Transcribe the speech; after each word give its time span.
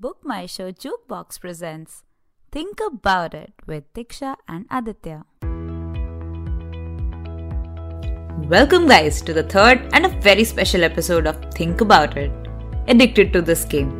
Book 0.00 0.18
My 0.22 0.46
Show 0.46 0.70
Jukebox 0.70 1.40
presents 1.40 2.04
Think 2.52 2.78
About 2.86 3.34
It 3.34 3.52
with 3.66 3.92
Diksha 3.94 4.36
and 4.46 4.64
Aditya. 4.70 5.24
Welcome, 8.48 8.86
guys, 8.86 9.20
to 9.22 9.32
the 9.32 9.42
third 9.42 9.90
and 9.92 10.06
a 10.06 10.20
very 10.20 10.44
special 10.44 10.84
episode 10.84 11.26
of 11.26 11.52
Think 11.52 11.80
About 11.80 12.16
It 12.16 12.30
Addicted 12.86 13.32
to 13.32 13.42
This 13.42 13.64
Game. 13.64 13.90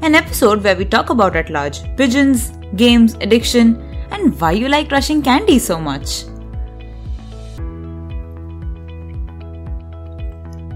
An 0.00 0.14
episode 0.14 0.64
where 0.64 0.76
we 0.76 0.86
talk 0.86 1.10
about 1.10 1.36
at 1.36 1.50
large 1.50 1.82
pigeons, 1.98 2.52
games, 2.76 3.12
addiction, 3.20 3.82
and 4.12 4.40
why 4.40 4.52
you 4.52 4.70
like 4.70 4.88
crushing 4.88 5.20
candy 5.20 5.58
so 5.58 5.78
much. 5.78 6.24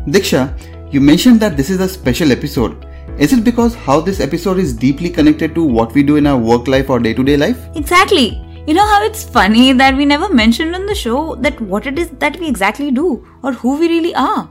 Diksha, 0.08 0.92
you 0.92 1.00
mentioned 1.00 1.40
that 1.40 1.56
this 1.56 1.70
is 1.70 1.80
a 1.80 1.88
special 1.88 2.32
episode. 2.32 2.84
Is 3.18 3.32
it 3.32 3.42
because 3.42 3.74
how 3.74 4.00
this 4.00 4.20
episode 4.20 4.58
is 4.58 4.72
deeply 4.72 5.10
connected 5.10 5.52
to 5.56 5.64
what 5.64 5.92
we 5.92 6.04
do 6.04 6.14
in 6.14 6.26
our 6.28 6.38
work 6.38 6.68
life 6.68 6.88
or 6.88 7.00
day 7.00 7.12
to 7.14 7.24
day 7.24 7.36
life? 7.36 7.58
Exactly. 7.74 8.40
You 8.64 8.74
know 8.74 8.86
how 8.86 9.02
it's 9.02 9.24
funny 9.24 9.72
that 9.72 9.96
we 9.96 10.04
never 10.06 10.32
mentioned 10.32 10.72
on 10.76 10.86
the 10.86 10.94
show 10.94 11.34
that 11.46 11.60
what 11.60 11.88
it 11.88 11.98
is 11.98 12.10
that 12.20 12.38
we 12.38 12.46
exactly 12.46 12.92
do 12.92 13.26
or 13.42 13.52
who 13.52 13.76
we 13.76 13.88
really 13.88 14.14
are? 14.14 14.48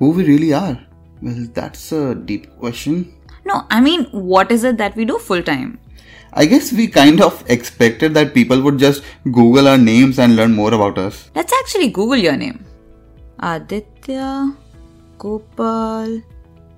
Who 0.00 0.10
we 0.10 0.26
really 0.26 0.52
are? 0.52 0.76
Well, 1.22 1.46
that's 1.54 1.92
a 1.92 2.16
deep 2.16 2.48
question. 2.58 3.14
No, 3.44 3.64
I 3.70 3.80
mean, 3.80 4.06
what 4.06 4.50
is 4.50 4.64
it 4.64 4.76
that 4.78 4.96
we 4.96 5.04
do 5.04 5.18
full 5.18 5.42
time? 5.44 5.78
I 6.32 6.46
guess 6.46 6.72
we 6.72 6.88
kind 6.88 7.20
of 7.20 7.44
expected 7.48 8.12
that 8.14 8.34
people 8.34 8.60
would 8.62 8.78
just 8.78 9.04
Google 9.22 9.68
our 9.68 9.78
names 9.78 10.18
and 10.18 10.34
learn 10.34 10.52
more 10.52 10.74
about 10.74 10.98
us. 10.98 11.30
Let's 11.36 11.52
actually 11.52 11.90
Google 11.90 12.16
your 12.16 12.36
name 12.36 12.64
Aditya 13.38 14.56
Gopal 15.16 16.22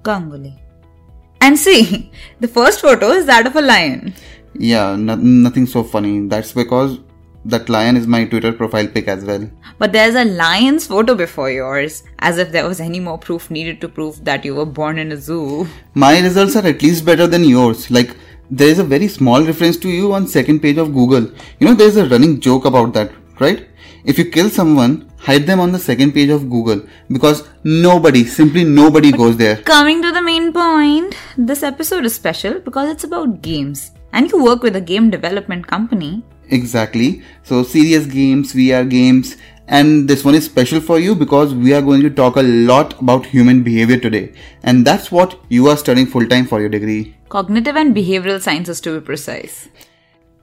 Ganguly. 0.03 0.62
And 1.43 1.59
see, 1.59 2.11
the 2.41 2.49
first 2.49 2.81
photo 2.81 3.11
is 3.11 3.27
that 3.27 3.47
of 3.47 3.57
a 3.57 3.61
lion. 3.61 4.15
Yeah, 4.55 4.95
no- 4.97 5.17
nothing 5.17 5.67
so 5.67 5.83
funny. 5.83 6.29
That's 6.29 6.53
because 6.53 7.01
that 7.45 7.69
lion 7.69 7.97
is 7.97 8.07
my 8.07 8.25
Twitter 8.25 8.53
profile 8.53 8.87
pic 8.87 9.09
as 9.09 9.25
well. 9.25 9.51
But 9.79 9.93
there's 9.93 10.15
a 10.15 10.25
lion's 10.25 10.87
photo 10.87 11.17
before 11.17 11.51
yours, 11.51 12.05
as 12.21 12.39
if 12.39 12.53
there 12.53 12.69
was 12.69 12.79
any 12.79 13.01
more 13.01 13.19
proof 13.19 13.51
needed 13.51 13.81
to 13.81 13.89
prove 13.89 14.25
that 14.25 14.45
you 14.45 14.55
were 14.55 14.65
born 14.65 14.99
in 14.99 15.11
a 15.11 15.17
zoo. 15.17 15.67
My 15.95 16.21
results 16.21 16.55
are 16.55 16.65
at 16.65 16.81
least 16.81 17.05
better 17.05 17.27
than 17.27 17.43
yours. 17.43 17.91
Like, 17.91 18.17
there 18.49 18.69
is 18.69 18.79
a 18.79 18.85
very 18.85 19.09
small 19.09 19.43
reference 19.45 19.77
to 19.79 19.89
you 19.89 20.13
on 20.13 20.29
second 20.29 20.61
page 20.61 20.79
of 20.79 20.95
Google. 20.95 21.29
You 21.59 21.67
know, 21.67 21.75
there 21.75 21.89
is 21.89 21.97
a 21.97 22.09
running 22.09 22.39
joke 22.39 22.67
about 22.67 22.93
that, 22.93 23.11
right? 23.41 23.69
If 24.05 24.17
you 24.17 24.27
kill 24.27 24.49
someone, 24.49 25.12
hide 25.23 25.47
them 25.47 25.61
on 25.61 25.73
the 25.73 25.79
second 25.79 26.13
page 26.13 26.31
of 26.31 26.51
Google 26.51 26.83
because 27.11 27.49
nobody, 27.65 28.25
simply 28.25 28.65
nobody 28.65 29.13
goes 29.13 29.37
there. 29.37 29.57
Coming 29.57 30.03
to 30.03 30.13
the 30.13 30.23
main 30.23 30.53
point, 30.53 31.17
this 31.37 31.63
episode 31.63 32.05
is 32.05 32.15
special 32.15 32.59
because 32.61 32.91
it's 32.91 33.05
about 33.05 33.41
games. 33.43 33.93
And 34.13 34.31
you 34.31 34.45
work 34.45 34.63
with 34.63 34.77
a 34.77 34.81
game 34.81 35.11
development 35.11 35.67
company. 35.67 36.23
Exactly. 36.51 37.23
So, 37.45 37.63
serious 37.63 38.05
games, 38.05 38.53
VR 38.53 38.89
games, 38.89 39.37
and 39.69 40.09
this 40.09 40.25
one 40.25 40.35
is 40.35 40.45
special 40.45 40.81
for 40.81 40.99
you 40.99 41.15
because 41.15 41.55
we 41.55 41.73
are 41.73 41.81
going 41.81 42.03
to 42.03 42.11
talk 42.11 42.37
a 42.37 42.43
lot 42.43 43.01
about 43.01 43.25
human 43.25 43.63
behavior 43.63 43.99
today. 43.99 44.35
And 44.63 44.87
that's 44.87 45.11
what 45.11 45.39
you 45.49 45.69
are 45.69 45.77
studying 45.77 46.07
full 46.07 46.27
time 46.27 46.47
for 46.47 46.61
your 46.61 46.69
degree. 46.69 47.17
Cognitive 47.31 47.77
and 47.77 47.97
behavioral 47.97 48.41
sciences 48.41 48.83
to 48.83 48.99
be 48.99 49.07
precise. 49.07 49.69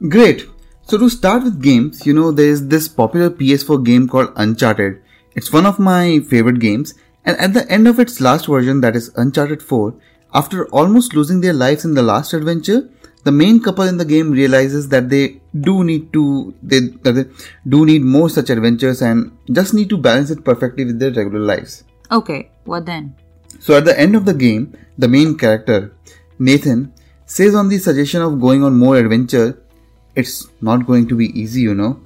Great. 0.07 0.47
So 0.89 0.97
to 0.97 1.07
start 1.07 1.43
with 1.43 1.61
games, 1.61 2.07
you 2.07 2.13
know, 2.15 2.31
there 2.31 2.47
is 2.47 2.67
this 2.67 2.87
popular 2.87 3.29
PS4 3.29 3.85
game 3.85 4.07
called 4.07 4.33
Uncharted. 4.35 4.99
It's 5.35 5.53
one 5.53 5.67
of 5.67 5.77
my 5.77 6.19
favorite 6.21 6.59
games, 6.59 6.95
and 7.23 7.37
at 7.37 7.53
the 7.53 7.71
end 7.71 7.87
of 7.87 7.99
its 7.99 8.19
last 8.19 8.47
version, 8.47 8.81
that 8.81 8.95
is 8.95 9.11
Uncharted 9.15 9.61
4, 9.61 9.93
after 10.33 10.67
almost 10.69 11.13
losing 11.13 11.41
their 11.41 11.53
lives 11.53 11.85
in 11.85 11.93
the 11.93 12.01
last 12.01 12.33
adventure, 12.33 12.89
the 13.23 13.31
main 13.31 13.61
couple 13.61 13.83
in 13.83 13.97
the 13.97 14.05
game 14.05 14.31
realizes 14.31 14.89
that 14.89 15.09
they 15.09 15.39
do 15.61 15.83
need 15.83 16.11
to 16.13 16.55
they, 16.63 16.79
that 16.79 17.11
they 17.11 17.25
do 17.67 17.85
need 17.85 18.01
more 18.01 18.27
such 18.27 18.49
adventures 18.49 19.03
and 19.03 19.37
just 19.51 19.75
need 19.75 19.89
to 19.89 19.97
balance 19.97 20.31
it 20.31 20.43
perfectly 20.43 20.85
with 20.85 20.97
their 20.97 21.11
regular 21.11 21.39
lives. 21.39 21.83
Okay, 22.11 22.49
what 22.63 22.87
then? 22.87 23.13
So 23.59 23.77
at 23.77 23.85
the 23.85 23.99
end 23.99 24.15
of 24.15 24.25
the 24.25 24.33
game, 24.33 24.75
the 24.97 25.07
main 25.07 25.37
character, 25.37 25.93
Nathan, 26.39 26.93
says 27.27 27.53
on 27.53 27.69
the 27.69 27.77
suggestion 27.77 28.23
of 28.23 28.41
going 28.41 28.63
on 28.63 28.75
more 28.75 28.97
adventure, 28.97 29.61
it's 30.19 30.47
not 30.61 30.85
going 30.85 31.07
to 31.07 31.15
be 31.15 31.27
easy, 31.39 31.61
you 31.61 31.73
know. 31.73 31.99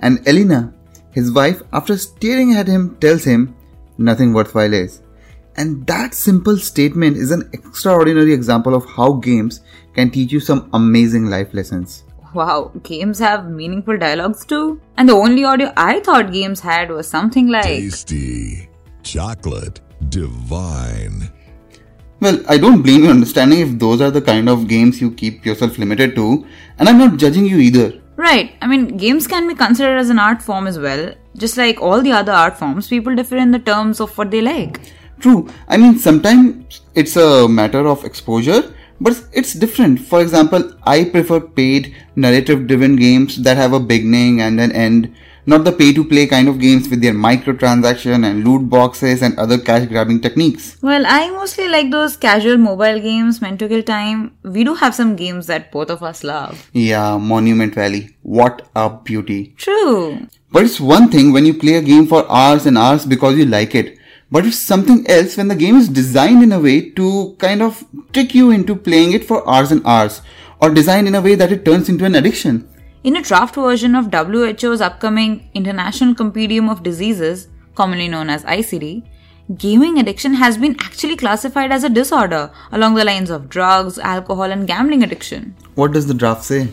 And 0.00 0.26
Elena, 0.26 0.74
his 1.12 1.32
wife, 1.32 1.62
after 1.72 1.96
staring 1.96 2.54
at 2.54 2.66
him, 2.66 2.96
tells 3.00 3.24
him, 3.24 3.54
nothing 3.98 4.32
worthwhile 4.32 4.72
is. 4.72 5.02
And 5.56 5.86
that 5.86 6.14
simple 6.14 6.56
statement 6.56 7.16
is 7.16 7.30
an 7.30 7.50
extraordinary 7.52 8.32
example 8.32 8.74
of 8.74 8.86
how 8.86 9.14
games 9.14 9.60
can 9.94 10.10
teach 10.10 10.32
you 10.32 10.40
some 10.40 10.70
amazing 10.72 11.26
life 11.26 11.52
lessons. 11.52 12.04
Wow, 12.32 12.70
games 12.84 13.18
have 13.18 13.50
meaningful 13.50 13.98
dialogues 13.98 14.44
too? 14.46 14.80
And 14.96 15.08
the 15.08 15.14
only 15.14 15.44
audio 15.44 15.72
I 15.76 16.00
thought 16.00 16.32
games 16.32 16.60
had 16.60 16.90
was 16.90 17.08
something 17.08 17.48
like 17.48 17.64
Tasty. 17.64 18.68
Chocolate. 19.02 19.80
Divine. 20.08 21.30
Well, 22.20 22.38
I 22.48 22.58
don't 22.58 22.82
blame 22.82 23.04
you 23.04 23.10
understanding 23.10 23.60
if 23.60 23.78
those 23.78 24.02
are 24.02 24.10
the 24.10 24.20
kind 24.20 24.48
of 24.48 24.68
games 24.68 25.00
you 25.00 25.10
keep 25.10 25.46
yourself 25.46 25.78
limited 25.78 26.14
to, 26.16 26.46
and 26.78 26.88
I'm 26.88 26.98
not 26.98 27.16
judging 27.16 27.46
you 27.46 27.56
either. 27.58 27.98
Right. 28.16 28.52
I 28.60 28.66
mean, 28.66 28.98
games 28.98 29.26
can 29.26 29.48
be 29.48 29.54
considered 29.54 29.96
as 29.96 30.10
an 30.10 30.18
art 30.18 30.42
form 30.42 30.66
as 30.66 30.78
well. 30.78 31.14
Just 31.38 31.56
like 31.56 31.80
all 31.80 32.02
the 32.02 32.12
other 32.12 32.32
art 32.32 32.58
forms, 32.58 32.88
people 32.88 33.14
differ 33.14 33.38
in 33.38 33.52
the 33.52 33.58
terms 33.58 34.00
of 34.00 34.16
what 34.18 34.30
they 34.30 34.42
like. 34.42 34.80
True. 35.20 35.48
I 35.68 35.78
mean, 35.78 35.98
sometimes 35.98 36.82
it's 36.94 37.16
a 37.16 37.48
matter 37.48 37.86
of 37.86 38.04
exposure, 38.04 38.74
but 39.00 39.24
it's 39.32 39.54
different. 39.54 40.00
For 40.00 40.20
example, 40.20 40.72
I 40.84 41.04
prefer 41.04 41.40
paid, 41.40 41.94
narrative 42.16 42.66
driven 42.66 42.96
games 42.96 43.42
that 43.42 43.56
have 43.56 43.72
a 43.72 43.80
beginning 43.80 44.40
and 44.40 44.60
an 44.60 44.72
end, 44.72 45.14
not 45.46 45.64
the 45.64 45.72
pay 45.72 45.92
to 45.92 46.04
play 46.04 46.26
kind 46.26 46.48
of 46.48 46.60
games 46.60 46.88
with 46.88 47.00
their 47.00 47.14
microtransaction 47.14 48.24
and 48.24 48.44
loot 48.44 48.68
boxes 48.68 49.22
and 49.22 49.38
other 49.38 49.58
cash 49.58 49.88
grabbing 49.88 50.20
techniques. 50.20 50.76
Well, 50.82 51.04
I 51.06 51.30
mostly 51.30 51.68
like 51.68 51.90
those 51.90 52.16
casual 52.16 52.58
mobile 52.58 53.00
games 53.00 53.40
meant 53.40 53.58
to 53.60 53.68
kill 53.68 53.82
time. 53.82 54.36
We 54.42 54.64
do 54.64 54.74
have 54.74 54.94
some 54.94 55.16
games 55.16 55.46
that 55.46 55.72
both 55.72 55.90
of 55.90 56.02
us 56.02 56.22
love. 56.22 56.68
Yeah, 56.72 57.16
Monument 57.16 57.74
Valley. 57.74 58.16
What 58.22 58.68
a 58.76 58.90
beauty. 58.90 59.54
True. 59.56 60.26
But 60.52 60.64
it's 60.64 60.80
one 60.80 61.10
thing 61.10 61.32
when 61.32 61.46
you 61.46 61.54
play 61.54 61.74
a 61.74 61.82
game 61.82 62.06
for 62.06 62.30
hours 62.30 62.66
and 62.66 62.76
hours 62.76 63.06
because 63.06 63.38
you 63.38 63.46
like 63.46 63.74
it. 63.74 63.96
But 64.32 64.46
it's 64.46 64.58
something 64.58 65.04
else 65.10 65.36
when 65.36 65.48
the 65.48 65.56
game 65.56 65.76
is 65.76 65.88
designed 65.88 66.44
in 66.44 66.52
a 66.52 66.60
way 66.60 66.90
to 66.90 67.34
kind 67.38 67.60
of 67.60 67.84
trick 68.12 68.32
you 68.32 68.52
into 68.52 68.76
playing 68.76 69.12
it 69.12 69.24
for 69.24 69.48
hours 69.50 69.72
and 69.72 69.84
hours, 69.84 70.22
or 70.60 70.70
designed 70.70 71.08
in 71.08 71.16
a 71.16 71.20
way 71.20 71.34
that 71.34 71.50
it 71.50 71.64
turns 71.64 71.88
into 71.88 72.04
an 72.04 72.14
addiction. 72.14 72.68
In 73.02 73.16
a 73.16 73.22
draft 73.22 73.56
version 73.56 73.96
of 73.96 74.12
WHO's 74.12 74.80
upcoming 74.80 75.50
International 75.54 76.14
Compendium 76.14 76.68
of 76.68 76.84
Diseases, 76.84 77.48
commonly 77.74 78.06
known 78.06 78.30
as 78.30 78.44
ICD, 78.44 79.02
gaming 79.56 79.98
addiction 79.98 80.34
has 80.34 80.56
been 80.56 80.76
actually 80.80 81.16
classified 81.16 81.72
as 81.72 81.82
a 81.82 81.88
disorder 81.88 82.52
along 82.70 82.94
the 82.94 83.04
lines 83.04 83.30
of 83.30 83.48
drugs, 83.48 83.98
alcohol, 83.98 84.52
and 84.52 84.68
gambling 84.68 85.02
addiction. 85.02 85.56
What 85.74 85.92
does 85.92 86.06
the 86.06 86.14
draft 86.14 86.44
say? 86.44 86.68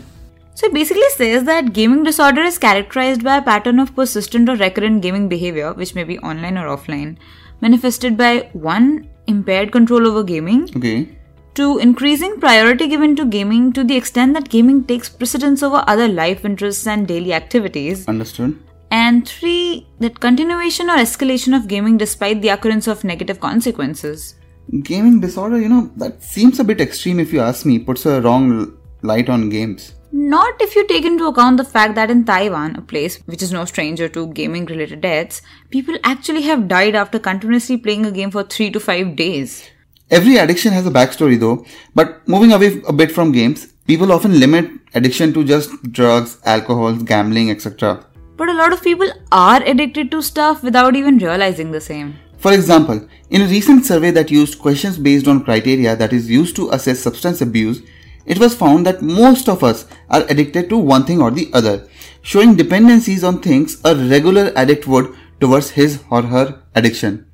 So 0.54 0.66
it 0.66 0.74
basically 0.74 1.08
says 1.10 1.44
that 1.44 1.72
gaming 1.72 2.04
disorder 2.04 2.42
is 2.42 2.58
characterized 2.58 3.24
by 3.24 3.38
a 3.38 3.42
pattern 3.42 3.78
of 3.78 3.94
persistent 3.96 4.48
or 4.48 4.56
recurrent 4.56 5.02
gaming 5.02 5.28
behavior, 5.28 5.72
which 5.72 5.94
may 5.94 6.04
be 6.04 6.18
online 6.18 6.58
or 6.58 6.66
offline, 6.66 7.16
manifested 7.60 8.16
by 8.16 8.48
1. 8.52 9.08
impaired 9.26 9.70
control 9.72 10.06
over 10.06 10.22
gaming, 10.22 10.62
Okay. 10.76 11.08
2. 11.54 11.78
increasing 11.78 12.38
priority 12.40 12.86
given 12.88 13.14
to 13.16 13.24
gaming 13.26 13.72
to 13.72 13.84
the 13.84 13.96
extent 13.96 14.32
that 14.34 14.48
gaming 14.48 14.84
takes 14.84 15.08
precedence 15.08 15.62
over 15.62 15.82
other 15.86 16.08
life 16.08 16.44
interests 16.44 16.86
and 16.86 17.06
daily 17.06 17.32
activities, 17.34 18.06
Understood. 18.08 18.56
and 18.90 19.28
3. 19.28 19.86
that 20.00 20.20
continuation 20.20 20.88
or 20.88 20.96
escalation 20.96 21.54
of 21.56 21.68
gaming 21.68 21.96
despite 21.98 22.40
the 22.42 22.48
occurrence 22.48 22.86
of 22.86 23.04
negative 23.04 23.40
consequences. 23.40 24.34
Gaming 24.82 25.20
disorder, 25.20 25.60
you 25.60 25.68
know, 25.68 25.90
that 25.96 26.22
seems 26.22 26.58
a 26.60 26.64
bit 26.64 26.80
extreme 26.80 27.18
if 27.20 27.32
you 27.32 27.40
ask 27.40 27.64
me, 27.66 27.78
puts 27.78 28.06
a 28.06 28.20
wrong 28.22 28.72
light 29.02 29.28
on 29.28 29.48
games. 29.48 29.92
Not 30.10 30.60
if 30.60 30.74
you 30.74 30.86
take 30.86 31.04
into 31.04 31.26
account 31.26 31.58
the 31.58 31.64
fact 31.64 31.94
that 31.96 32.10
in 32.10 32.24
Taiwan, 32.24 32.76
a 32.76 32.80
place 32.80 33.16
which 33.26 33.42
is 33.42 33.52
no 33.52 33.66
stranger 33.66 34.08
to 34.08 34.26
gaming 34.28 34.64
related 34.64 35.02
deaths, 35.02 35.42
people 35.70 35.98
actually 36.02 36.42
have 36.42 36.66
died 36.66 36.94
after 36.94 37.18
continuously 37.18 37.76
playing 37.76 38.06
a 38.06 38.10
game 38.10 38.30
for 38.30 38.42
3 38.42 38.70
to 38.70 38.80
5 38.80 39.16
days. 39.16 39.68
Every 40.10 40.38
addiction 40.38 40.72
has 40.72 40.86
a 40.86 40.90
backstory 40.90 41.38
though, 41.38 41.66
but 41.94 42.26
moving 42.26 42.52
away 42.52 42.80
a 42.88 42.92
bit 42.92 43.12
from 43.12 43.32
games, 43.32 43.66
people 43.86 44.10
often 44.10 44.40
limit 44.40 44.70
addiction 44.94 45.34
to 45.34 45.44
just 45.44 45.70
drugs, 45.92 46.38
alcohol, 46.46 46.94
gambling, 46.94 47.50
etc. 47.50 48.06
But 48.38 48.48
a 48.48 48.54
lot 48.54 48.72
of 48.72 48.82
people 48.82 49.10
are 49.30 49.62
addicted 49.62 50.10
to 50.12 50.22
stuff 50.22 50.62
without 50.62 50.96
even 50.96 51.18
realizing 51.18 51.72
the 51.72 51.82
same. 51.82 52.16
For 52.38 52.52
example, 52.54 53.06
in 53.28 53.42
a 53.42 53.46
recent 53.46 53.84
survey 53.84 54.10
that 54.12 54.30
used 54.30 54.58
questions 54.58 54.96
based 54.96 55.28
on 55.28 55.44
criteria 55.44 55.96
that 55.96 56.14
is 56.14 56.30
used 56.30 56.56
to 56.56 56.70
assess 56.70 57.00
substance 57.00 57.42
abuse, 57.42 57.82
it 58.28 58.38
was 58.38 58.54
found 58.54 58.86
that 58.86 59.02
most 59.02 59.48
of 59.48 59.64
us 59.64 59.86
are 60.10 60.22
addicted 60.28 60.68
to 60.68 60.76
one 60.76 61.04
thing 61.04 61.20
or 61.20 61.30
the 61.30 61.50
other, 61.54 61.88
showing 62.22 62.56
dependencies 62.56 63.24
on 63.24 63.40
things 63.40 63.80
a 63.84 63.96
regular 63.96 64.52
addict 64.54 64.86
would 64.86 65.14
towards 65.40 65.70
his 65.70 66.02
or 66.10 66.22
her 66.22 66.62
addiction. 66.74 67.26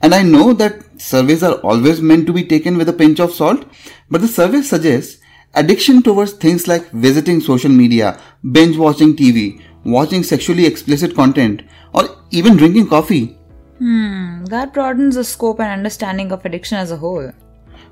And 0.00 0.14
I 0.14 0.22
know 0.22 0.52
that 0.52 1.00
surveys 1.00 1.42
are 1.42 1.54
always 1.70 2.00
meant 2.00 2.26
to 2.26 2.32
be 2.32 2.44
taken 2.44 2.78
with 2.78 2.88
a 2.88 2.92
pinch 2.92 3.18
of 3.18 3.32
salt, 3.32 3.64
but 4.10 4.20
the 4.20 4.28
survey 4.28 4.62
suggests 4.62 5.20
addiction 5.54 6.02
towards 6.02 6.32
things 6.32 6.68
like 6.68 6.90
visiting 6.90 7.40
social 7.40 7.70
media, 7.70 8.20
binge 8.52 8.76
watching 8.76 9.16
TV, 9.16 9.60
watching 9.84 10.22
sexually 10.22 10.66
explicit 10.66 11.14
content, 11.16 11.62
or 11.92 12.04
even 12.30 12.56
drinking 12.56 12.88
coffee. 12.88 13.38
Hmm, 13.78 14.44
that 14.44 14.72
broadens 14.72 15.16
the 15.16 15.24
scope 15.24 15.60
and 15.60 15.70
understanding 15.70 16.30
of 16.30 16.44
addiction 16.44 16.78
as 16.78 16.90
a 16.90 16.96
whole. 16.96 17.32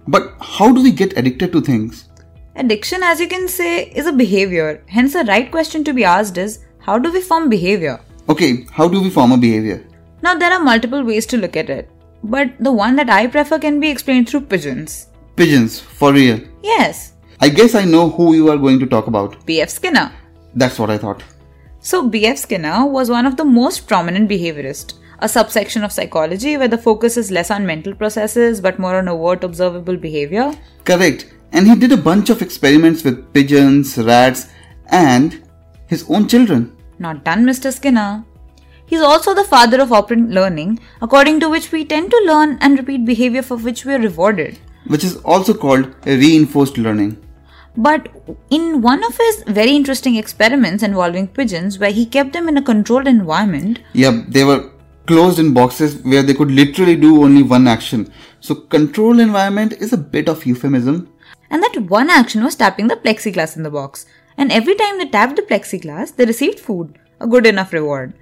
But 0.06 0.34
how 0.40 0.72
do 0.72 0.82
we 0.82 0.92
get 0.92 1.16
addicted 1.16 1.52
to 1.52 1.60
things? 1.60 2.08
Addiction, 2.56 3.02
as 3.02 3.18
you 3.18 3.26
can 3.26 3.48
say, 3.48 3.86
is 3.90 4.06
a 4.06 4.12
behavior. 4.12 4.84
Hence, 4.88 5.14
the 5.14 5.24
right 5.24 5.50
question 5.50 5.82
to 5.84 5.92
be 5.92 6.04
asked 6.04 6.38
is 6.38 6.64
how 6.78 6.98
do 6.98 7.12
we 7.12 7.20
form 7.20 7.48
behavior? 7.48 8.00
Okay, 8.28 8.64
how 8.70 8.86
do 8.86 9.02
we 9.02 9.10
form 9.10 9.32
a 9.32 9.36
behavior? 9.36 9.84
Now, 10.22 10.34
there 10.34 10.52
are 10.52 10.62
multiple 10.62 11.02
ways 11.02 11.26
to 11.26 11.36
look 11.36 11.56
at 11.56 11.68
it, 11.68 11.90
but 12.22 12.52
the 12.60 12.70
one 12.70 12.94
that 12.94 13.10
I 13.10 13.26
prefer 13.26 13.58
can 13.58 13.80
be 13.80 13.90
explained 13.90 14.28
through 14.28 14.42
pigeons. 14.42 15.08
Pigeons, 15.34 15.80
for 15.80 16.12
real. 16.12 16.40
Yes, 16.62 17.14
I 17.40 17.48
guess 17.48 17.74
I 17.74 17.84
know 17.84 18.08
who 18.08 18.34
you 18.34 18.48
are 18.50 18.56
going 18.56 18.78
to 18.78 18.86
talk 18.86 19.08
about. 19.08 19.44
B.F. 19.44 19.68
Skinner. 19.68 20.12
That's 20.54 20.78
what 20.78 20.90
I 20.90 20.96
thought. 20.96 21.24
So, 21.80 22.08
B.F. 22.08 22.38
Skinner 22.38 22.86
was 22.86 23.10
one 23.10 23.26
of 23.26 23.36
the 23.36 23.44
most 23.44 23.88
prominent 23.88 24.30
behaviorists, 24.30 24.94
a 25.18 25.28
subsection 25.28 25.82
of 25.82 25.90
psychology 25.90 26.56
where 26.56 26.68
the 26.68 26.78
focus 26.78 27.16
is 27.16 27.32
less 27.32 27.50
on 27.50 27.66
mental 27.66 27.94
processes 27.94 28.60
but 28.60 28.78
more 28.78 28.94
on 28.96 29.08
overt 29.08 29.42
observable 29.42 29.96
behavior. 29.96 30.52
Correct. 30.84 31.34
And 31.54 31.68
he 31.68 31.76
did 31.76 31.92
a 31.92 31.96
bunch 31.96 32.30
of 32.30 32.42
experiments 32.42 33.04
with 33.04 33.32
pigeons, 33.32 33.96
rats, 33.96 34.48
and 34.88 35.40
his 35.86 36.04
own 36.10 36.26
children. 36.28 36.76
Not 36.98 37.24
done, 37.24 37.44
Mr. 37.46 37.72
Skinner. 37.72 38.24
He's 38.86 39.00
also 39.00 39.34
the 39.34 39.44
father 39.44 39.80
of 39.80 39.92
operant 39.92 40.30
learning, 40.30 40.80
according 41.00 41.38
to 41.40 41.48
which 41.48 41.70
we 41.70 41.84
tend 41.84 42.10
to 42.10 42.24
learn 42.26 42.58
and 42.60 42.76
repeat 42.76 43.04
behavior 43.04 43.42
for 43.42 43.56
which 43.56 43.84
we 43.84 43.94
are 43.94 44.00
rewarded. 44.00 44.58
Which 44.88 45.04
is 45.04 45.16
also 45.18 45.54
called 45.54 45.94
reinforced 46.04 46.76
learning. 46.76 47.16
But 47.76 48.08
in 48.50 48.82
one 48.82 49.02
of 49.04 49.16
his 49.16 49.44
very 49.46 49.74
interesting 49.74 50.16
experiments 50.16 50.82
involving 50.82 51.28
pigeons, 51.28 51.78
where 51.78 51.90
he 51.92 52.04
kept 52.04 52.32
them 52.32 52.48
in 52.48 52.56
a 52.56 52.62
controlled 52.62 53.06
environment, 53.06 53.80
Yeah, 53.92 54.22
they 54.28 54.44
were 54.44 54.70
closed 55.06 55.38
in 55.38 55.54
boxes 55.54 56.02
where 56.02 56.22
they 56.22 56.34
could 56.34 56.50
literally 56.50 56.96
do 56.96 57.22
only 57.22 57.42
one 57.42 57.66
action. 57.66 58.12
So, 58.40 58.54
controlled 58.54 59.20
environment 59.20 59.72
is 59.74 59.92
a 59.92 59.98
bit 59.98 60.28
of 60.28 60.46
euphemism. 60.46 61.08
And 61.54 61.62
that 61.62 61.88
one 61.88 62.10
action 62.10 62.42
was 62.42 62.56
tapping 62.56 62.88
the 62.88 62.96
plexiglass 62.96 63.56
in 63.56 63.62
the 63.62 63.70
box. 63.70 64.06
And 64.36 64.50
every 64.50 64.74
time 64.74 64.98
they 64.98 65.08
tapped 65.08 65.36
the 65.36 65.42
plexiglass, 65.42 66.16
they 66.16 66.24
received 66.24 66.58
food, 66.58 66.98
a 67.20 67.28
good 67.28 67.46
enough 67.46 67.72
reward. 67.72 68.12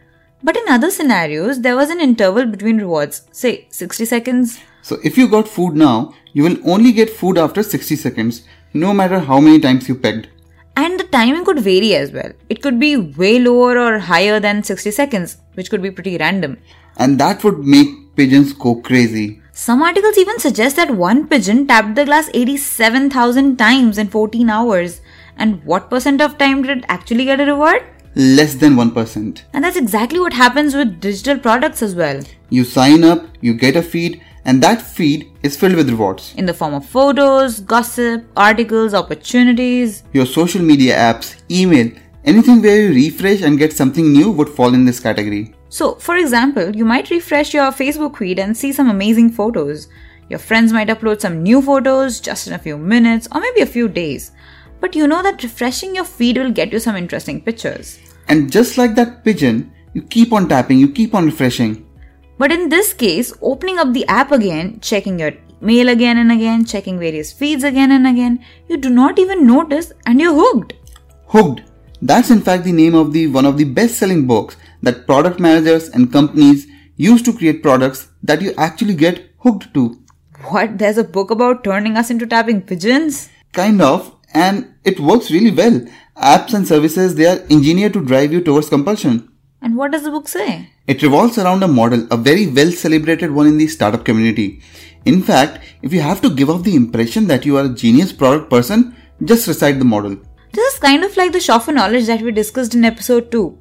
But 0.42 0.58
in 0.58 0.68
other 0.68 0.90
scenarios, 0.90 1.62
there 1.62 1.74
was 1.74 1.88
an 1.88 1.98
interval 1.98 2.44
between 2.44 2.76
rewards, 2.76 3.22
say 3.32 3.68
60 3.70 4.04
seconds. 4.04 4.60
So, 4.82 4.98
if 5.02 5.16
you 5.16 5.28
got 5.28 5.48
food 5.48 5.74
now, 5.74 6.14
you 6.34 6.42
will 6.42 6.58
only 6.70 6.92
get 6.92 7.08
food 7.08 7.38
after 7.38 7.62
60 7.62 7.96
seconds, 7.96 8.42
no 8.74 8.92
matter 8.92 9.18
how 9.18 9.40
many 9.40 9.58
times 9.60 9.88
you 9.88 9.94
pegged. 9.94 10.28
And 10.76 11.00
the 11.00 11.04
timing 11.04 11.46
could 11.46 11.60
vary 11.60 11.94
as 11.94 12.12
well. 12.12 12.32
It 12.50 12.60
could 12.60 12.78
be 12.78 12.98
way 12.98 13.38
lower 13.38 13.78
or 13.78 13.98
higher 13.98 14.40
than 14.40 14.62
60 14.62 14.90
seconds, 14.90 15.38
which 15.54 15.70
could 15.70 15.80
be 15.80 15.90
pretty 15.90 16.18
random. 16.18 16.58
And 16.98 17.18
that 17.18 17.44
would 17.44 17.60
make 17.60 18.14
pigeons 18.14 18.52
go 18.52 18.74
crazy. 18.74 19.41
Some 19.54 19.82
articles 19.82 20.16
even 20.16 20.38
suggest 20.38 20.76
that 20.76 20.92
one 20.92 21.28
pigeon 21.28 21.66
tapped 21.66 21.94
the 21.94 22.06
glass 22.06 22.30
87,000 22.32 23.58
times 23.58 23.98
in 23.98 24.08
14 24.08 24.48
hours. 24.48 25.02
And 25.36 25.62
what 25.64 25.90
percent 25.90 26.22
of 26.22 26.38
time 26.38 26.62
did 26.62 26.78
it 26.78 26.84
actually 26.88 27.26
get 27.26 27.38
a 27.38 27.44
reward? 27.44 27.82
Less 28.14 28.54
than 28.54 28.76
1%. 28.76 29.42
And 29.52 29.62
that's 29.62 29.76
exactly 29.76 30.18
what 30.20 30.32
happens 30.32 30.74
with 30.74 31.00
digital 31.00 31.38
products 31.38 31.82
as 31.82 31.94
well. 31.94 32.22
You 32.48 32.64
sign 32.64 33.04
up, 33.04 33.26
you 33.42 33.52
get 33.52 33.76
a 33.76 33.82
feed, 33.82 34.22
and 34.46 34.62
that 34.62 34.80
feed 34.80 35.30
is 35.42 35.54
filled 35.54 35.74
with 35.74 35.90
rewards. 35.90 36.34
In 36.38 36.46
the 36.46 36.54
form 36.54 36.72
of 36.72 36.86
photos, 36.86 37.60
gossip, 37.60 38.24
articles, 38.34 38.94
opportunities. 38.94 40.02
Your 40.14 40.26
social 40.26 40.62
media 40.62 40.96
apps, 40.96 41.36
email, 41.50 41.90
anything 42.24 42.62
where 42.62 42.82
you 42.82 42.94
refresh 42.94 43.42
and 43.42 43.58
get 43.58 43.72
something 43.72 44.12
new 44.12 44.30
would 44.30 44.48
fall 44.48 44.74
in 44.74 44.84
this 44.84 45.00
category. 45.00 45.54
So, 45.68 45.94
for 45.94 46.16
example, 46.16 46.74
you 46.76 46.84
might 46.84 47.10
refresh 47.10 47.54
your 47.54 47.70
Facebook 47.72 48.16
feed 48.16 48.38
and 48.38 48.56
see 48.56 48.72
some 48.72 48.90
amazing 48.90 49.30
photos. 49.30 49.88
Your 50.28 50.38
friends 50.38 50.72
might 50.72 50.88
upload 50.88 51.20
some 51.20 51.42
new 51.42 51.60
photos 51.60 52.20
just 52.20 52.46
in 52.46 52.52
a 52.52 52.58
few 52.58 52.78
minutes 52.78 53.28
or 53.32 53.40
maybe 53.40 53.60
a 53.62 53.66
few 53.66 53.88
days. 53.88 54.32
But 54.80 54.94
you 54.94 55.06
know 55.06 55.22
that 55.22 55.42
refreshing 55.42 55.94
your 55.94 56.04
feed 56.04 56.38
will 56.38 56.50
get 56.50 56.72
you 56.72 56.78
some 56.78 56.96
interesting 56.96 57.40
pictures. 57.40 57.98
And 58.28 58.50
just 58.50 58.78
like 58.78 58.94
that 58.96 59.24
pigeon, 59.24 59.72
you 59.94 60.02
keep 60.02 60.32
on 60.32 60.48
tapping, 60.48 60.78
you 60.78 60.88
keep 60.88 61.14
on 61.14 61.26
refreshing. 61.26 61.86
But 62.38 62.50
in 62.50 62.68
this 62.68 62.92
case, 62.92 63.32
opening 63.40 63.78
up 63.78 63.92
the 63.92 64.06
app 64.06 64.32
again, 64.32 64.80
checking 64.80 65.18
your 65.18 65.32
mail 65.60 65.88
again 65.88 66.18
and 66.18 66.32
again, 66.32 66.64
checking 66.64 66.98
various 66.98 67.32
feeds 67.32 67.62
again 67.62 67.92
and 67.92 68.06
again, 68.06 68.44
you 68.68 68.76
do 68.76 68.90
not 68.90 69.18
even 69.18 69.46
notice 69.46 69.92
and 70.06 70.20
you're 70.20 70.34
hooked. 70.34 70.74
Hooked. 71.26 71.62
That's 72.04 72.30
in 72.30 72.40
fact 72.40 72.64
the 72.64 72.72
name 72.72 72.96
of 72.96 73.12
the 73.12 73.28
one 73.28 73.46
of 73.46 73.56
the 73.56 73.64
best-selling 73.64 74.26
books 74.26 74.56
that 74.82 75.06
product 75.06 75.38
managers 75.38 75.88
and 75.88 76.12
companies 76.12 76.66
use 76.96 77.22
to 77.22 77.32
create 77.32 77.62
products 77.62 78.08
that 78.24 78.42
you 78.42 78.52
actually 78.58 78.94
get 78.94 79.20
hooked 79.38 79.72
to. 79.74 80.02
What? 80.48 80.78
There's 80.78 80.98
a 80.98 81.04
book 81.04 81.30
about 81.30 81.62
turning 81.62 81.96
us 81.96 82.10
into 82.10 82.26
tapping 82.26 82.62
pigeons? 82.62 83.28
Kind 83.52 83.80
of, 83.80 84.16
and 84.34 84.74
it 84.82 84.98
works 84.98 85.30
really 85.30 85.52
well. 85.52 85.86
Apps 86.16 86.54
and 86.54 86.66
services 86.66 87.14
they 87.14 87.26
are 87.26 87.38
engineered 87.50 87.92
to 87.92 88.04
drive 88.04 88.32
you 88.32 88.40
towards 88.40 88.68
compulsion. 88.68 89.28
And 89.60 89.76
what 89.76 89.92
does 89.92 90.02
the 90.02 90.10
book 90.10 90.26
say? 90.26 90.70
It 90.88 91.04
revolves 91.04 91.38
around 91.38 91.62
a 91.62 91.68
model, 91.68 92.08
a 92.10 92.16
very 92.16 92.48
well 92.48 92.72
celebrated 92.72 93.30
one 93.30 93.46
in 93.46 93.58
the 93.58 93.68
startup 93.68 94.04
community. 94.04 94.60
In 95.04 95.22
fact, 95.22 95.64
if 95.82 95.92
you 95.92 96.00
have 96.00 96.20
to 96.22 96.34
give 96.34 96.50
off 96.50 96.64
the 96.64 96.74
impression 96.74 97.28
that 97.28 97.46
you 97.46 97.56
are 97.58 97.66
a 97.66 97.74
genius 97.84 98.12
product 98.12 98.50
person, 98.50 98.96
just 99.24 99.46
recite 99.46 99.78
the 99.78 99.84
model. 99.84 100.16
This 100.52 100.74
is 100.74 100.80
kind 100.80 101.02
of 101.02 101.16
like 101.16 101.32
the 101.32 101.40
shop 101.40 101.66
knowledge 101.68 102.06
that 102.06 102.20
we 102.20 102.30
discussed 102.30 102.74
in 102.74 102.84
episode 102.84 103.30
2, 103.32 103.58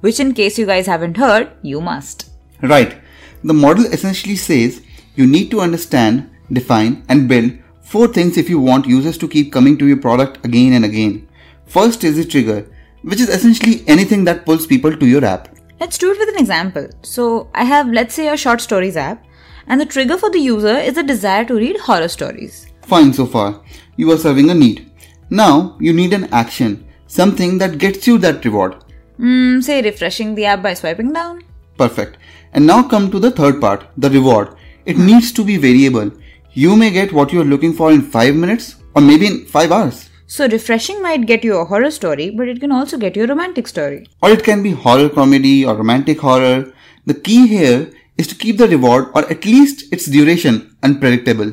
which, 0.00 0.20
in 0.20 0.32
case 0.32 0.58
you 0.58 0.66
guys 0.66 0.86
haven't 0.86 1.16
heard, 1.16 1.50
you 1.62 1.80
must. 1.80 2.30
Right. 2.62 3.00
The 3.42 3.52
model 3.52 3.86
essentially 3.86 4.36
says 4.36 4.80
you 5.16 5.26
need 5.26 5.50
to 5.50 5.60
understand, 5.60 6.30
define, 6.52 7.04
and 7.08 7.26
build 7.28 7.54
four 7.80 8.06
things 8.06 8.36
if 8.36 8.48
you 8.48 8.60
want 8.60 8.86
users 8.86 9.18
to 9.18 9.26
keep 9.26 9.52
coming 9.52 9.76
to 9.78 9.86
your 9.88 9.96
product 9.96 10.44
again 10.44 10.74
and 10.74 10.84
again. 10.84 11.28
First 11.66 12.04
is 12.04 12.16
the 12.16 12.24
trigger, 12.24 12.70
which 13.02 13.20
is 13.20 13.28
essentially 13.28 13.82
anything 13.88 14.22
that 14.24 14.44
pulls 14.44 14.68
people 14.68 14.96
to 14.96 15.06
your 15.06 15.24
app. 15.24 15.48
Let's 15.80 15.98
do 15.98 16.12
it 16.12 16.18
with 16.18 16.28
an 16.28 16.38
example. 16.38 16.88
So, 17.02 17.50
I 17.54 17.64
have, 17.64 17.88
let's 17.90 18.14
say, 18.14 18.28
a 18.28 18.36
short 18.36 18.60
stories 18.60 18.96
app, 18.96 19.24
and 19.66 19.80
the 19.80 19.86
trigger 19.86 20.16
for 20.16 20.30
the 20.30 20.38
user 20.38 20.76
is 20.76 20.96
a 20.96 21.02
desire 21.02 21.44
to 21.46 21.54
read 21.54 21.80
horror 21.80 22.08
stories. 22.08 22.68
Fine 22.82 23.14
so 23.14 23.26
far. 23.26 23.62
You 23.96 24.12
are 24.12 24.18
serving 24.18 24.50
a 24.50 24.54
need. 24.54 24.89
Now 25.30 25.76
you 25.78 25.92
need 25.92 26.12
an 26.12 26.24
action, 26.32 26.86
something 27.06 27.58
that 27.58 27.78
gets 27.78 28.06
you 28.06 28.18
that 28.18 28.44
reward. 28.44 28.84
Hmm, 29.16 29.60
say 29.60 29.80
refreshing 29.80 30.34
the 30.34 30.46
app 30.46 30.62
by 30.62 30.74
swiping 30.74 31.12
down. 31.12 31.44
Perfect. 31.78 32.16
And 32.52 32.66
now 32.66 32.82
come 32.82 33.10
to 33.12 33.20
the 33.20 33.30
third 33.30 33.60
part, 33.60 33.86
the 33.96 34.10
reward. 34.10 34.56
It 34.86 34.98
needs 34.98 35.30
to 35.32 35.44
be 35.44 35.56
variable. 35.56 36.10
You 36.52 36.74
may 36.74 36.90
get 36.90 37.12
what 37.12 37.32
you're 37.32 37.44
looking 37.44 37.72
for 37.72 37.92
in 37.92 38.02
5 38.02 38.34
minutes 38.34 38.76
or 38.96 39.02
maybe 39.02 39.26
in 39.26 39.46
5 39.46 39.70
hours. 39.70 40.10
So, 40.26 40.48
refreshing 40.48 41.00
might 41.02 41.26
get 41.26 41.44
you 41.44 41.56
a 41.56 41.64
horror 41.64 41.90
story, 41.90 42.30
but 42.30 42.48
it 42.48 42.60
can 42.60 42.72
also 42.72 42.96
get 42.98 43.16
you 43.16 43.24
a 43.24 43.26
romantic 43.26 43.68
story. 43.68 44.06
Or 44.22 44.30
it 44.30 44.44
can 44.44 44.62
be 44.62 44.70
horror 44.72 45.08
comedy 45.08 45.64
or 45.64 45.74
romantic 45.76 46.20
horror. 46.20 46.72
The 47.06 47.14
key 47.14 47.46
here 47.46 47.92
is 48.16 48.26
to 48.28 48.34
keep 48.34 48.58
the 48.58 48.68
reward 48.68 49.08
or 49.14 49.30
at 49.30 49.44
least 49.44 49.92
its 49.92 50.06
duration 50.06 50.76
unpredictable. 50.82 51.52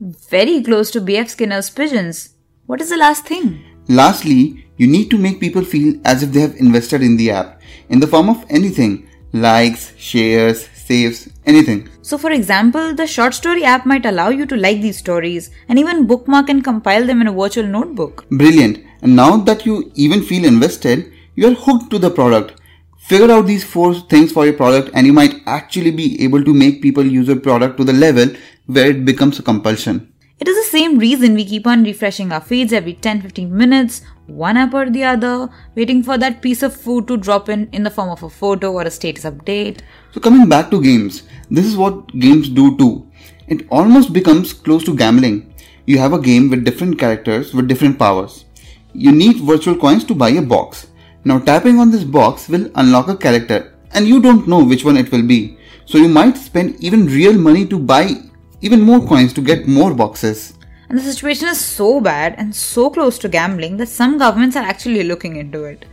Very 0.00 0.62
close 0.62 0.90
to 0.92 1.00
BF 1.00 1.28
Skinner's 1.28 1.70
pigeons. 1.70 2.34
What 2.68 2.82
is 2.82 2.90
the 2.90 2.98
last 2.98 3.24
thing? 3.24 3.64
Lastly, 3.88 4.66
you 4.76 4.86
need 4.86 5.10
to 5.12 5.16
make 5.16 5.40
people 5.40 5.64
feel 5.64 5.94
as 6.04 6.22
if 6.22 6.32
they 6.32 6.40
have 6.40 6.54
invested 6.56 7.02
in 7.02 7.16
the 7.16 7.30
app 7.30 7.62
in 7.88 7.98
the 7.98 8.06
form 8.06 8.28
of 8.28 8.44
anything 8.50 9.08
likes, 9.32 9.94
shares, 9.96 10.68
saves, 10.74 11.30
anything. 11.46 11.88
So, 12.02 12.18
for 12.18 12.30
example, 12.30 12.94
the 12.94 13.06
short 13.06 13.32
story 13.32 13.64
app 13.64 13.86
might 13.86 14.04
allow 14.04 14.28
you 14.28 14.44
to 14.44 14.54
like 14.54 14.82
these 14.82 14.98
stories 14.98 15.50
and 15.70 15.78
even 15.78 16.06
bookmark 16.06 16.50
and 16.50 16.62
compile 16.62 17.06
them 17.06 17.22
in 17.22 17.28
a 17.28 17.32
virtual 17.32 17.64
notebook. 17.64 18.26
Brilliant. 18.28 18.84
And 19.00 19.16
now 19.16 19.38
that 19.38 19.64
you 19.64 19.90
even 19.94 20.22
feel 20.22 20.44
invested, 20.44 21.10
you 21.36 21.48
are 21.48 21.54
hooked 21.54 21.90
to 21.92 21.98
the 21.98 22.10
product. 22.10 22.60
Figure 22.98 23.30
out 23.30 23.46
these 23.46 23.64
four 23.64 23.94
things 23.94 24.30
for 24.30 24.44
your 24.44 24.58
product 24.58 24.90
and 24.92 25.06
you 25.06 25.14
might 25.14 25.36
actually 25.46 25.90
be 25.90 26.22
able 26.22 26.44
to 26.44 26.52
make 26.52 26.82
people 26.82 27.06
use 27.06 27.28
your 27.28 27.40
product 27.40 27.78
to 27.78 27.84
the 27.84 27.94
level 27.94 28.28
where 28.66 28.90
it 28.90 29.06
becomes 29.06 29.38
a 29.38 29.42
compulsion. 29.42 30.12
It 30.40 30.46
is 30.46 30.56
the 30.56 30.70
same 30.70 30.98
reason 31.00 31.34
we 31.34 31.44
keep 31.44 31.66
on 31.66 31.82
refreshing 31.82 32.30
our 32.30 32.40
feeds 32.40 32.72
every 32.72 32.94
10 32.94 33.22
15 33.22 33.56
minutes, 33.56 34.02
one 34.26 34.56
app 34.56 34.72
or 34.72 34.88
the 34.88 35.02
other, 35.02 35.48
waiting 35.74 36.00
for 36.00 36.16
that 36.16 36.40
piece 36.40 36.62
of 36.62 36.76
food 36.76 37.08
to 37.08 37.16
drop 37.16 37.48
in 37.48 37.68
in 37.72 37.82
the 37.82 37.90
form 37.90 38.08
of 38.08 38.22
a 38.22 38.30
photo 38.30 38.70
or 38.72 38.82
a 38.82 38.90
status 38.90 39.24
update. 39.24 39.80
So 40.12 40.20
coming 40.20 40.48
back 40.48 40.70
to 40.70 40.80
games, 40.80 41.24
this 41.50 41.66
is 41.66 41.76
what 41.76 42.06
games 42.20 42.48
do 42.48 42.76
too. 42.78 43.10
It 43.48 43.66
almost 43.68 44.12
becomes 44.12 44.52
close 44.52 44.84
to 44.84 44.94
gambling. 44.94 45.52
You 45.86 45.98
have 45.98 46.12
a 46.12 46.20
game 46.20 46.48
with 46.50 46.64
different 46.64 47.00
characters 47.00 47.52
with 47.52 47.66
different 47.66 47.98
powers. 47.98 48.44
You 48.92 49.10
need 49.10 49.38
virtual 49.38 49.74
coins 49.74 50.04
to 50.04 50.14
buy 50.14 50.30
a 50.30 50.42
box. 50.42 50.86
Now 51.24 51.40
tapping 51.40 51.80
on 51.80 51.90
this 51.90 52.04
box 52.04 52.48
will 52.48 52.70
unlock 52.76 53.08
a 53.08 53.16
character 53.16 53.74
and 53.90 54.06
you 54.06 54.22
don't 54.22 54.46
know 54.46 54.62
which 54.62 54.84
one 54.84 54.98
it 54.98 55.10
will 55.10 55.26
be. 55.26 55.58
So 55.84 55.98
you 55.98 56.08
might 56.08 56.36
spend 56.36 56.76
even 56.78 57.06
real 57.06 57.32
money 57.32 57.66
to 57.66 57.76
buy 57.76 58.27
even 58.60 58.80
more 58.80 59.06
coins 59.06 59.32
to 59.34 59.40
get 59.40 59.68
more 59.68 59.94
boxes. 59.94 60.54
And 60.88 60.98
the 60.98 61.02
situation 61.02 61.48
is 61.48 61.60
so 61.60 62.00
bad 62.00 62.34
and 62.38 62.54
so 62.54 62.90
close 62.90 63.18
to 63.18 63.28
gambling 63.28 63.76
that 63.76 63.88
some 63.88 64.18
governments 64.18 64.56
are 64.56 64.64
actually 64.64 65.04
looking 65.04 65.36
into 65.36 65.64
it. 65.64 65.84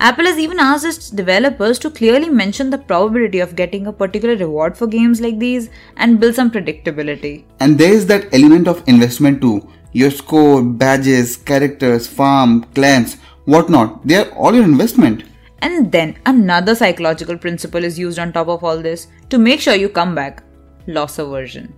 Apple 0.00 0.26
has 0.26 0.38
even 0.38 0.58
asked 0.58 0.84
its 0.84 1.08
developers 1.08 1.78
to 1.78 1.90
clearly 1.90 2.28
mention 2.28 2.68
the 2.68 2.78
probability 2.78 3.38
of 3.40 3.56
getting 3.56 3.86
a 3.86 3.92
particular 3.92 4.36
reward 4.36 4.76
for 4.76 4.86
games 4.86 5.20
like 5.20 5.38
these 5.38 5.70
and 5.96 6.20
build 6.20 6.34
some 6.34 6.50
predictability. 6.50 7.44
And 7.60 7.78
there 7.78 7.92
is 7.92 8.06
that 8.08 8.32
element 8.34 8.68
of 8.68 8.86
investment 8.86 9.40
too. 9.40 9.66
Your 9.92 10.10
score, 10.10 10.62
badges, 10.62 11.36
characters, 11.36 12.06
farm, 12.06 12.64
clans, 12.74 13.16
whatnot, 13.44 14.06
they 14.06 14.16
are 14.16 14.30
all 14.32 14.54
your 14.54 14.64
investment. 14.64 15.24
And 15.62 15.90
then 15.90 16.18
another 16.26 16.74
psychological 16.74 17.38
principle 17.38 17.82
is 17.82 17.98
used 17.98 18.18
on 18.18 18.32
top 18.32 18.48
of 18.48 18.62
all 18.62 18.82
this 18.82 19.06
to 19.30 19.38
make 19.38 19.60
sure 19.60 19.74
you 19.74 19.88
come 19.88 20.14
back 20.14 20.42
loss 20.86 21.18
aversion. 21.18 21.72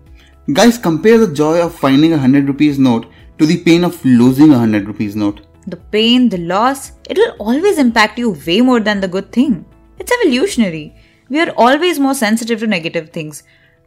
Guys, 0.52 0.78
compare 0.78 1.18
the 1.18 1.34
joy 1.34 1.60
of 1.60 1.74
finding 1.74 2.12
a 2.12 2.16
100 2.16 2.46
rupees 2.46 2.78
note 2.78 3.06
to 3.36 3.46
the 3.46 3.60
pain 3.64 3.82
of 3.82 4.04
losing 4.04 4.50
a 4.50 4.58
100 4.58 4.86
rupees 4.86 5.16
note. 5.16 5.40
The 5.66 5.76
pain, 5.76 6.28
the 6.28 6.38
loss, 6.38 6.92
it 7.10 7.18
will 7.18 7.34
always 7.40 7.78
impact 7.78 8.16
you 8.16 8.30
way 8.46 8.60
more 8.60 8.78
than 8.78 9.00
the 9.00 9.08
good 9.08 9.32
thing. 9.32 9.66
It's 9.98 10.12
evolutionary. 10.12 10.94
We 11.28 11.40
are 11.40 11.50
always 11.56 11.98
more 11.98 12.14
sensitive 12.14 12.60
to 12.60 12.68
negative 12.68 13.10
things. 13.10 13.42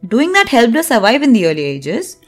Doing 0.06 0.32
that 0.32 0.50
helped 0.50 0.76
us 0.76 0.88
survive 0.88 1.22
in 1.22 1.32
the 1.32 1.46
early 1.46 1.64
ages. 1.64 2.18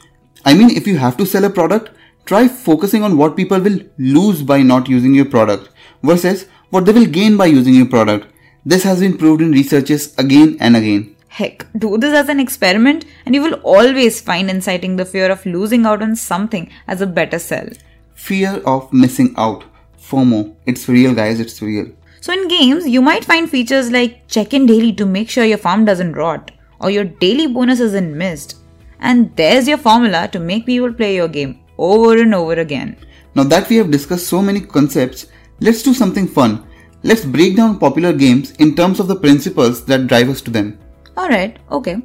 I 0.43 0.55
mean, 0.55 0.71
if 0.71 0.87
you 0.87 0.97
have 0.97 1.15
to 1.17 1.27
sell 1.27 1.45
a 1.45 1.51
product, 1.51 1.91
try 2.25 2.47
focusing 2.47 3.03
on 3.03 3.17
what 3.17 3.35
people 3.35 3.59
will 3.59 3.81
lose 3.99 4.41
by 4.41 4.63
not 4.63 4.89
using 4.89 5.13
your 5.13 5.25
product 5.25 5.69
versus 6.01 6.47
what 6.71 6.85
they 6.85 6.91
will 6.91 7.05
gain 7.05 7.37
by 7.37 7.45
using 7.45 7.75
your 7.75 7.85
product. 7.85 8.33
This 8.65 8.81
has 8.81 8.99
been 8.99 9.15
proved 9.15 9.43
in 9.43 9.51
researches 9.51 10.17
again 10.17 10.57
and 10.59 10.75
again. 10.75 11.12
Heck, 11.37 11.65
do 11.75 11.97
this 11.97 12.13
as 12.13 12.29
an 12.29 12.39
experiment 12.39 13.05
and 13.25 13.33
you 13.33 13.41
will 13.41 13.55
always 13.63 14.21
find 14.21 14.51
inciting 14.51 14.97
the 14.97 15.03
fear 15.03 15.31
of 15.31 15.43
losing 15.47 15.83
out 15.83 16.03
on 16.03 16.15
something 16.15 16.69
as 16.87 17.01
a 17.01 17.07
better 17.07 17.39
sell. 17.39 17.69
Fear 18.13 18.61
of 18.67 18.93
missing 18.93 19.33
out. 19.35 19.63
FOMO. 19.99 20.55
It's 20.67 20.87
real, 20.87 21.15
guys, 21.15 21.39
it's 21.39 21.59
real. 21.59 21.87
So, 22.21 22.33
in 22.33 22.47
games, 22.47 22.87
you 22.87 23.01
might 23.01 23.25
find 23.25 23.49
features 23.49 23.89
like 23.89 24.27
check 24.27 24.53
in 24.53 24.67
daily 24.67 24.93
to 24.93 25.07
make 25.07 25.27
sure 25.27 25.43
your 25.43 25.57
farm 25.57 25.85
doesn't 25.85 26.13
rot, 26.13 26.51
or 26.79 26.91
your 26.91 27.05
daily 27.05 27.47
bonus 27.47 27.79
isn't 27.79 28.15
missed. 28.15 28.57
And 28.99 29.35
there's 29.35 29.67
your 29.67 29.79
formula 29.79 30.27
to 30.33 30.39
make 30.39 30.67
people 30.67 30.93
play 30.93 31.15
your 31.15 31.27
game 31.27 31.59
over 31.79 32.21
and 32.21 32.35
over 32.35 32.53
again. 32.53 32.95
Now 33.33 33.43
that 33.45 33.69
we 33.69 33.77
have 33.77 33.89
discussed 33.89 34.27
so 34.27 34.43
many 34.43 34.61
concepts, 34.61 35.25
let's 35.59 35.81
do 35.81 35.95
something 35.95 36.27
fun. 36.27 36.63
Let's 37.01 37.25
break 37.25 37.55
down 37.55 37.79
popular 37.79 38.13
games 38.13 38.51
in 38.51 38.75
terms 38.75 38.99
of 38.99 39.07
the 39.07 39.15
principles 39.15 39.83
that 39.85 40.05
drive 40.05 40.29
us 40.29 40.41
to 40.41 40.51
them. 40.51 40.77
Alright, 41.17 41.59
okay. 41.71 42.01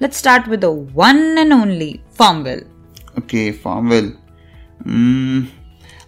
Let's 0.00 0.16
start 0.16 0.46
with 0.46 0.60
the 0.62 0.70
one 0.70 1.36
and 1.38 1.52
only 1.52 2.02
Farmville. 2.10 2.62
Okay, 3.18 3.52
Farmville. 3.52 4.12
Mm, 4.84 5.48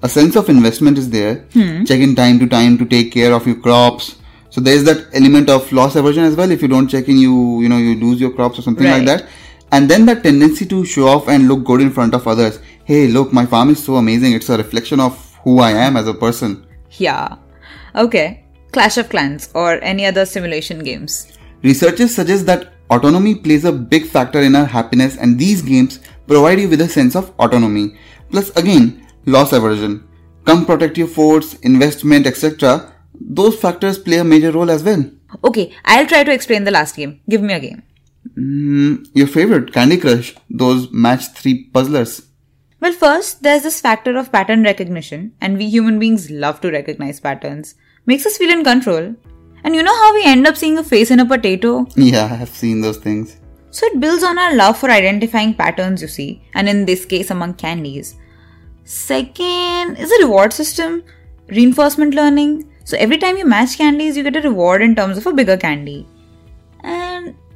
a 0.03 0.09
sense 0.09 0.37
of 0.37 0.49
investment 0.49 0.99
is 0.99 1.11
there. 1.11 1.47
Check 1.85 2.01
in 2.01 2.15
time 2.15 2.39
to 2.39 2.47
time 2.47 2.79
to 2.79 2.87
take 2.87 3.13
care 3.13 3.33
of 3.33 3.47
your 3.47 3.57
crops. 3.57 4.17
So 4.51 4.61
there's 4.61 4.85
that 4.85 5.09
element 5.15 5.49
of 5.49 5.71
loss 5.73 5.97
aversion 5.97 6.25
as 6.25 6.37
well. 6.37 6.51
If 6.51 6.63
you 6.63 6.69
don't 6.69 6.89
check 6.89 7.09
in, 7.09 7.19
you 7.19 7.61
you 7.63 7.69
know 7.69 7.79
you 7.79 7.95
lose 7.95 8.21
your 8.21 8.33
crops 8.33 8.59
or 8.59 8.63
something 8.63 8.87
like 8.87 9.07
that. 9.07 9.27
And 9.71 9.91
then 9.91 10.05
that 10.07 10.23
tendency 10.23 10.67
to 10.67 10.85
show 10.85 11.09
off 11.09 11.29
and 11.29 11.49
look 11.49 11.65
good 11.65 11.81
in 11.81 11.91
front 11.91 12.15
of 12.15 12.29
others. 12.29 12.61
Hey, 12.85 13.09
look, 13.09 13.33
my 13.33 13.47
farm 13.47 13.71
is 13.71 13.83
so 13.83 13.97
amazing. 13.97 14.35
It's 14.35 14.51
a 14.51 14.59
reflection 14.59 15.01
of 15.01 15.17
who 15.45 15.61
I 15.61 15.71
am 15.71 15.97
as 15.97 16.07
a 16.07 16.13
person. 16.13 16.67
Yeah. 16.93 17.37
Okay. 17.95 18.45
Clash 18.73 18.99
of 18.99 19.09
Clans 19.09 19.49
or 19.55 19.83
any 19.83 20.05
other 20.05 20.27
simulation 20.27 20.81
games. 20.85 21.33
Researchers 21.63 22.15
suggest 22.15 22.47
that 22.47 22.73
autonomy 22.91 23.35
plays 23.35 23.65
a 23.65 23.73
big 23.73 24.07
factor 24.07 24.41
in 24.41 24.57
our 24.57 24.67
happiness, 24.67 25.17
and 25.17 25.39
these 25.39 25.63
games 25.63 26.01
provide 26.27 26.61
you 26.61 26.69
with 26.69 26.81
a 26.81 26.89
sense 26.89 27.15
of 27.15 27.33
autonomy. 27.39 27.97
Plus, 28.31 28.51
again, 28.57 29.07
loss 29.27 29.53
aversion. 29.53 30.09
Come 30.45 30.67
protect 30.67 30.99
your 30.99 31.07
forts, 31.07 31.55
investment, 31.61 32.27
etc. 32.27 32.93
Those 33.21 33.59
factors 33.59 33.99
play 33.99 34.19
a 34.19 34.25
major 34.25 34.51
role 34.51 34.71
as 34.71 34.83
well. 34.83 35.05
Okay, 35.45 35.73
I'll 35.85 36.07
try 36.07 36.25
to 36.25 36.33
explain 36.33 36.65
the 36.65 36.71
last 36.71 36.97
game. 36.97 37.21
Give 37.29 37.43
me 37.43 37.55
a 37.55 37.61
game. 37.61 37.83
Mm, 38.37 39.07
your 39.15 39.27
favorite, 39.27 39.73
Candy 39.73 39.99
Crush, 39.99 40.35
those 40.51 40.91
match 40.93 41.29
3 41.35 41.71
puzzlers. 41.73 42.27
Well, 42.81 42.93
first, 42.93 43.43
there's 43.43 43.63
this 43.63 43.81
factor 43.81 44.17
of 44.17 44.33
pattern 44.33 44.65
recognition, 44.65 45.33
and 45.41 45.57
we 45.57 45.69
human 45.69 45.99
beings 46.01 46.31
love 46.31 46.61
to 46.63 46.71
recognize 46.71 47.21
patterns. 47.21 47.77
Makes 48.07 48.27
us 48.27 48.37
feel 48.39 48.51
in 48.51 48.65
control. 48.65 49.15
And 49.65 49.75
you 49.75 49.83
know 49.83 49.95
how 49.95 50.15
we 50.15 50.25
end 50.25 50.47
up 50.47 50.57
seeing 50.57 50.79
a 50.79 50.85
face 50.85 51.11
in 51.11 51.21
a 51.21 51.27
potato? 51.27 51.87
Yeah, 51.95 52.25
I 52.25 52.37
have 52.37 52.49
seen 52.49 52.81
those 52.81 52.97
things. 52.97 53.37
So 53.71 53.87
it 53.87 54.01
builds 54.01 54.23
on 54.23 54.39
our 54.39 54.55
love 54.55 54.79
for 54.79 54.91
identifying 54.91 55.55
patterns, 55.55 56.03
you 56.03 56.09
see, 56.09 56.43
and 56.55 56.69
in 56.69 56.85
this 56.85 57.05
case, 57.05 57.31
among 57.31 57.55
candies. 57.55 58.17
Second 58.85 59.97
is 59.97 60.11
a 60.13 60.25
reward 60.25 60.53
system, 60.53 61.05
reinforcement 61.49 62.15
learning. 62.15 62.71
So 62.85 62.97
every 62.99 63.17
time 63.19 63.37
you 63.37 63.47
match 63.47 63.79
candies, 63.79 64.17
you 64.17 64.25
get 64.25 64.37
a 64.37 64.41
reward 64.41 64.83
in 64.83 64.95
terms 64.95 65.17
of 65.17 65.27
a 65.27 65.33
bigger 65.33 65.57
candy. 65.57 66.07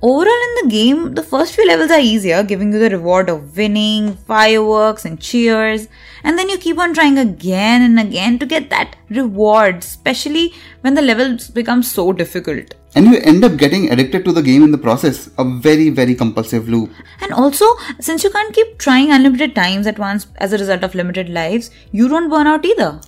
Overall, 0.03 0.27
in 0.27 0.55
the 0.63 0.71
game, 0.71 1.15
the 1.15 1.23
first 1.23 1.55
few 1.55 1.67
levels 1.67 1.91
are 1.91 1.99
easier, 1.99 2.43
giving 2.43 2.71
you 2.71 2.79
the 2.79 2.91
reward 2.91 3.31
of 3.31 3.57
winning, 3.57 4.15
fireworks, 4.15 5.07
and 5.07 5.19
cheers. 5.19 5.89
And 6.23 6.39
then 6.39 6.51
you 6.51 6.59
keep 6.59 6.79
on 6.79 6.93
trying 6.93 7.19
again 7.19 7.81
and 7.81 7.99
again 7.99 8.39
to 8.41 8.47
get 8.47 8.69
that 8.69 8.97
reward, 9.09 9.77
especially 9.77 10.53
when 10.83 10.95
the 10.95 11.03
levels 11.03 11.49
become 11.49 11.83
so 11.83 12.13
difficult. 12.13 12.75
And 12.95 13.07
you 13.07 13.21
end 13.21 13.43
up 13.43 13.57
getting 13.57 13.91
addicted 13.91 14.27
to 14.27 14.33
the 14.33 14.43
game 14.43 14.63
in 14.63 14.71
the 14.71 14.79
process. 14.79 15.31
A 15.39 15.45
very, 15.45 15.89
very 15.89 16.15
compulsive 16.15 16.69
loop. 16.69 16.91
And 17.23 17.33
also, 17.33 17.65
since 17.99 18.23
you 18.23 18.31
can't 18.31 18.55
keep 18.55 18.79
trying 18.79 19.11
unlimited 19.11 19.55
times 19.55 19.87
at 19.87 19.99
once 19.99 20.27
as 20.37 20.53
a 20.53 20.59
result 20.59 20.83
of 20.83 20.95
limited 20.95 21.31
lives, 21.31 21.71
you 21.93 22.07
don't 22.09 22.29
burn 22.29 22.47
out 22.47 22.67
either. 22.67 23.01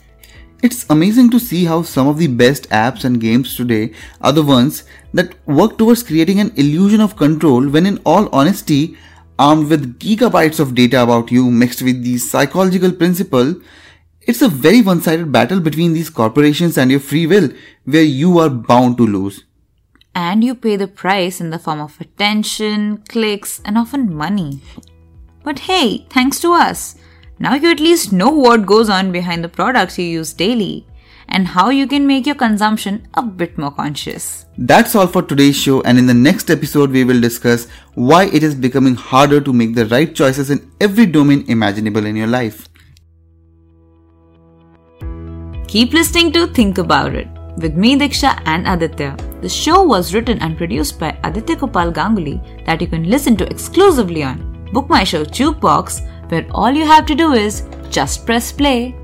It's 0.61 0.85
amazing 0.91 1.31
to 1.31 1.39
see 1.39 1.67
how 1.67 1.83
some 1.83 2.09
of 2.09 2.19
the 2.19 2.27
best 2.27 2.69
apps 2.71 3.05
and 3.05 3.21
games 3.21 3.55
today 3.55 3.93
are 4.21 4.33
the 4.33 4.43
ones 4.43 4.83
that 5.15 5.35
work 5.47 5.79
towards 5.79 6.03
creating 6.03 6.41
an 6.41 6.53
illusion 6.57 7.01
of 7.01 7.17
control 7.17 7.69
when, 7.69 7.87
in 7.87 7.99
all 8.05 8.29
honesty, 8.31 8.97
armed 9.39 9.69
with 9.69 9.99
gigabytes 9.99 10.61
of 10.61 10.75
data 10.75 11.03
about 11.03 11.31
you 11.31 11.51
mixed 11.51 11.83
with 11.83 12.03
the 12.03 12.19
psychological 12.19 12.93
principle, 12.93 13.55
it's 14.23 14.43
a 14.43 14.49
very 14.49 14.83
one 14.83 15.01
sided 15.01 15.33
battle 15.33 15.61
between 15.61 15.93
these 15.93 16.11
corporations 16.11 16.77
and 16.77 16.91
your 16.91 17.01
free 17.01 17.27
will 17.27 17.51
where 17.85 18.03
you 18.03 18.39
are 18.39 18.51
bound 18.51 18.97
to 18.99 19.07
lose. 19.07 19.45
And 20.15 20.43
you 20.43 20.55
pay 20.55 20.77
the 20.77 20.89
price 20.89 21.41
in 21.41 21.51
the 21.51 21.59
form 21.59 21.81
of 21.81 22.01
attention, 22.01 23.05
clicks, 23.09 23.61
and 23.65 23.79
often 23.79 24.15
money. 24.15 24.61
But 25.45 25.61
hey, 25.61 26.07
thanks 26.11 26.41
to 26.41 26.53
us, 26.53 26.97
now 27.39 27.55
you 27.55 27.71
at 27.71 27.81
least 27.81 28.13
know 28.13 28.31
what 28.31 28.67
goes 28.67 28.91
on 28.91 29.13
behind 29.13 29.45
the 29.45 29.49
products 29.49 29.99
you 29.99 30.05
use 30.05 30.33
daily 30.33 30.87
and 31.29 31.47
how 31.47 31.69
you 31.71 31.87
can 31.87 32.07
make 32.07 32.27
your 32.27 32.35
consumption 32.35 33.07
a 33.15 33.23
bit 33.23 33.59
more 33.59 33.71
conscious. 33.71 34.47
That's 34.57 34.95
all 34.95 35.07
for 35.07 35.23
today's 35.23 35.57
show, 35.57 35.81
and 35.83 35.99
in 35.99 36.07
the 36.07 36.15
next 36.15 36.51
episode, 36.51 36.91
we 36.91 37.05
will 37.05 37.21
discuss 37.21 37.67
why 37.95 38.27
it 38.27 38.43
is 38.43 38.55
becoming 38.55 38.95
harder 38.95 39.41
to 39.41 39.53
make 39.53 39.75
the 39.75 39.87
right 39.87 40.15
choices 40.15 40.51
in 40.51 40.71
every 40.81 41.07
domain 41.07 41.45
imaginable 41.49 42.07
in 42.07 42.17
your 42.17 42.27
life. 42.27 42.69
Keep 45.69 45.93
listening 45.93 46.33
to 46.33 46.47
Think 46.47 46.79
About 46.79 47.15
It 47.15 47.29
with 47.59 47.75
me, 47.75 47.97
Diksha, 47.97 48.41
and 48.47 48.67
Aditya. 48.67 49.17
The 49.43 49.49
show 49.49 49.83
was 49.83 50.15
written 50.15 50.39
and 50.41 50.57
produced 50.57 50.99
by 50.99 51.19
Aditya 51.25 51.57
Gopal 51.57 51.93
Ganguly 51.93 52.65
that 52.65 52.81
you 52.81 52.87
can 52.87 53.05
listen 53.05 53.37
to 53.37 53.47
exclusively 53.51 54.23
on 54.23 54.69
Book 54.73 54.89
My 54.89 55.05
Show 55.05 55.25
Jukebox, 55.25 56.31
where 56.31 56.47
all 56.53 56.71
you 56.71 56.87
have 56.87 57.05
to 57.07 57.15
do 57.15 57.33
is 57.33 57.65
just 57.91 58.25
press 58.27 58.53
play 58.53 58.95